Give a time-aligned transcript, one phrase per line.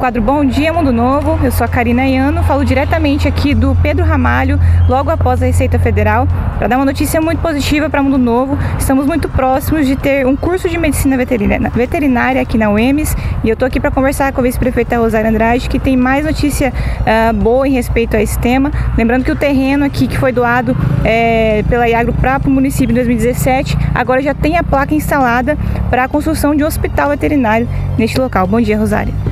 [0.00, 1.38] quadro Bom Dia Mundo Novo.
[1.44, 4.58] Eu sou a Karina Iano, falo diretamente aqui do Pedro Ramalho,
[4.88, 6.26] logo após a Receita Federal,
[6.56, 8.56] para dar uma notícia muito positiva para Mundo Novo.
[8.78, 13.52] Estamos muito próximos de ter um curso de medicina veterinária aqui na UEMS e eu
[13.52, 17.68] estou aqui para conversar com a vice-prefeita Rosário Andrade, que tem mais notícia uh, boa
[17.68, 18.72] em respeito a esse tema.
[18.96, 20.74] Lembrando que o terreno aqui que foi doado
[21.04, 25.58] é, pela Iagro para o município em 2017, agora já tem a placa instalada
[25.90, 28.46] para a construção de um hospital veterinário neste local.
[28.46, 29.29] Bom dia, Rosário.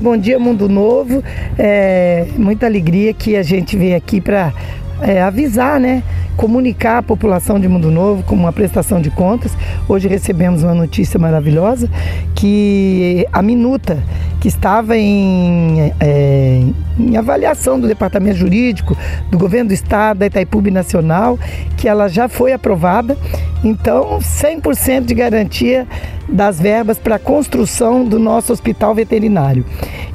[0.00, 1.22] Bom dia, Mundo Novo.
[1.56, 4.52] É muita alegria que a gente veio aqui para
[5.00, 6.02] é, avisar, né?
[6.36, 9.52] Comunicar a população de Mundo Novo como uma prestação de contas.
[9.88, 11.88] Hoje recebemos uma notícia maravilhosa
[12.34, 14.02] que a minuta
[14.40, 16.60] que estava em, é,
[16.98, 18.96] em avaliação do Departamento Jurídico,
[19.30, 21.38] do Governo do Estado, da Itaipu Nacional,
[21.76, 23.16] que ela já foi aprovada.
[23.64, 25.86] Então, 100% de garantia
[26.28, 29.64] das verbas para a construção do nosso hospital veterinário.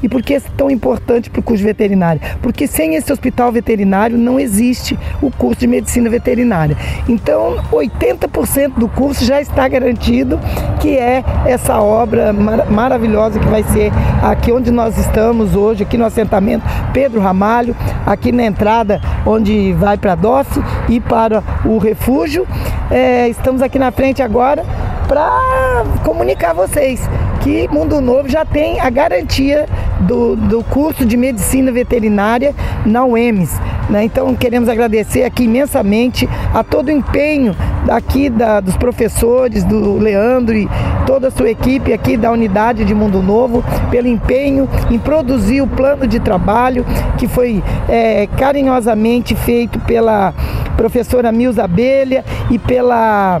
[0.02, 2.20] E por que é tão importante para o curso veterinário?
[2.40, 6.76] Porque sem esse hospital veterinário não existe o curso de medicina veterinária.
[7.08, 10.38] Então, 80% do curso já está garantido,
[10.80, 15.98] que é essa obra mar maravilhosa que vai ser aqui onde nós estamos hoje, aqui
[15.98, 21.78] no assentamento Pedro Ramalho, aqui na entrada onde vai para a DOF e para o
[21.78, 22.46] refúgio.
[22.90, 24.64] É, estamos aqui na frente agora
[25.06, 27.00] para comunicar a vocês
[27.40, 29.66] que Mundo Novo já tem a garantia
[30.00, 32.52] do, do curso de medicina veterinária
[32.84, 33.60] na UEMS.
[33.88, 34.04] Né?
[34.04, 37.54] Então queremos agradecer aqui imensamente a todo o empenho
[37.88, 40.68] aqui da, dos professores, do Leandro e
[41.06, 45.66] toda a sua equipe aqui da unidade de Mundo Novo, pelo empenho em produzir o
[45.66, 46.84] plano de trabalho
[47.16, 50.34] que foi é, carinhosamente feito pela
[50.80, 53.38] professora Milza Abelha e pela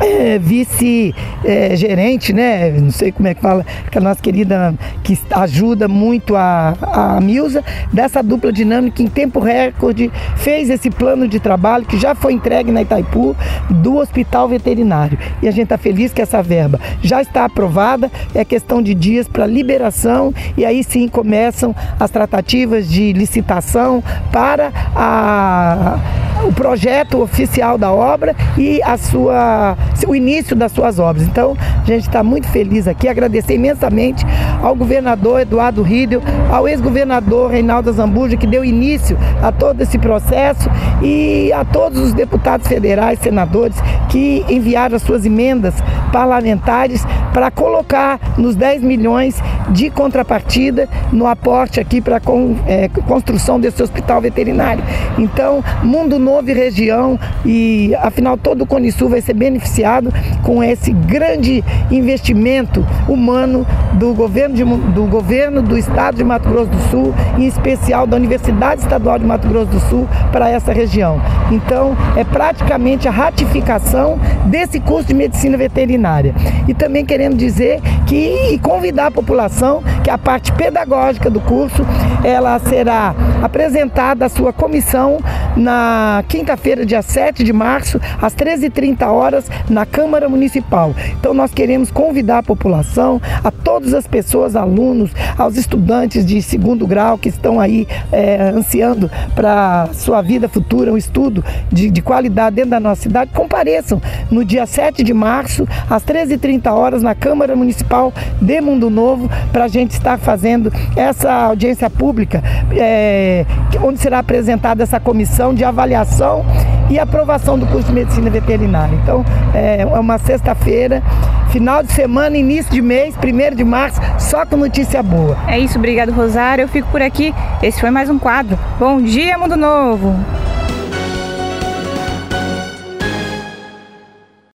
[0.00, 2.70] é, vice-gerente, é, né?
[2.70, 7.20] Não sei como é que fala, que a nossa querida que ajuda muito a, a
[7.20, 12.32] Milza, dessa dupla dinâmica em tempo recorde, fez esse plano de trabalho que já foi
[12.32, 13.36] entregue na Itaipu
[13.68, 15.18] do Hospital Veterinário.
[15.42, 19.28] E a gente está feliz que essa verba já está aprovada, é questão de dias
[19.28, 25.98] para liberação e aí sim começam as tratativas de licitação para a
[26.44, 29.76] o projeto oficial da obra e a sua,
[30.06, 31.26] o início das suas obras.
[31.26, 34.24] Então, a gente está muito feliz aqui, agradecer imensamente
[34.62, 40.68] ao governador Eduardo Riedel, ao ex-governador Reinaldo Zambuja, que deu início a todo esse processo,
[41.02, 43.76] e a todos os deputados federais, senadores,
[44.08, 45.74] que enviaram as suas emendas
[46.12, 52.20] parlamentares para colocar nos 10 milhões de contrapartida no aporte aqui para a
[52.66, 54.82] é, construção desse hospital veterinário.
[55.18, 60.62] Então, Mundo Novo e região, e afinal todo o Cone Sul vai ser beneficiado com
[60.64, 63.66] esse grande investimento humano
[63.98, 68.16] do governo, de, do governo do estado de Mato Grosso do Sul, em especial da
[68.16, 71.20] Universidade Estadual de Mato Grosso do Sul, para essa região.
[71.50, 76.34] Então, é praticamente a ratificação desse curso de medicina veterinária.
[76.66, 81.84] E também querendo dizer que e convidar a população que a parte pedagógica do curso
[82.22, 85.18] ela será apresentada à sua comissão
[85.58, 90.94] na quinta-feira, dia 7 de março, às 13h30 horas, na Câmara Municipal.
[91.18, 96.86] Então nós queremos convidar a população, a todas as pessoas, alunos, aos estudantes de segundo
[96.86, 102.56] grau que estão aí é, ansiando para sua vida futura, um estudo de, de qualidade
[102.56, 107.56] dentro da nossa cidade, compareçam no dia 7 de março, às 13h30 horas, na Câmara
[107.56, 112.42] Municipal de Mundo Novo, para a gente estar fazendo essa audiência pública,
[112.72, 113.44] é,
[113.82, 116.44] onde será apresentada essa comissão de avaliação
[116.90, 118.94] e aprovação do curso de medicina veterinária.
[119.02, 121.02] Então, é, é uma sexta-feira,
[121.50, 125.36] final de semana, início de mês, primeiro de março, só com notícia boa.
[125.46, 126.62] É isso, obrigado, Rosário.
[126.62, 127.34] Eu fico por aqui.
[127.62, 128.58] Esse foi mais um quadro.
[128.78, 130.14] Bom dia, Mundo Novo!